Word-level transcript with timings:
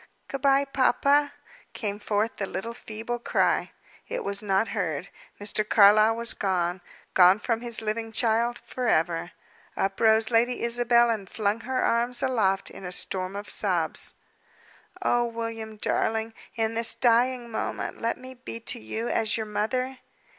"Good 0.29 0.41
bye, 0.41 0.65
papa!" 0.65 1.33
came 1.73 1.99
forth 1.99 2.37
the 2.37 2.47
little 2.47 2.73
feeble 2.73 3.19
cry. 3.19 3.71
It 4.07 4.23
was 4.23 4.41
not 4.41 4.69
heard. 4.69 5.09
Mr. 5.39 5.63
Carlyle 5.63 6.15
was 6.15 6.33
gone, 6.33 6.81
gone 7.13 7.37
from 7.37 7.61
his 7.61 7.83
living 7.83 8.11
child 8.11 8.57
forever. 8.65 9.33
Up 9.77 9.99
rose 10.01 10.31
Lady 10.31 10.63
Isabel, 10.63 11.11
and 11.11 11.29
flung 11.29 11.59
her 11.59 11.83
arms 11.83 12.23
aloft 12.23 12.71
in 12.71 12.83
a 12.83 12.91
storm 12.91 13.35
of 13.35 13.51
sobs! 13.51 14.15
"Oh, 15.03 15.23
William, 15.25 15.77
darling! 15.77 16.33
in 16.55 16.73
this 16.73 16.95
dying 16.95 17.51
moment 17.51 18.01
let 18.01 18.17
me 18.17 18.33
be 18.33 18.59
to 18.59 18.79
you 18.79 19.07
as 19.07 19.37
your 19.37 19.45
mother!" 19.45 19.99